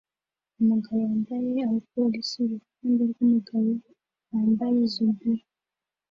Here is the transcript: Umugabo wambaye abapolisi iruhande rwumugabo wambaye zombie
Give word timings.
Umugabo 0.61 0.99
wambaye 1.09 1.51
abapolisi 1.67 2.37
iruhande 2.43 3.01
rwumugabo 3.11 3.69
wambaye 4.31 4.79
zombie 4.93 5.43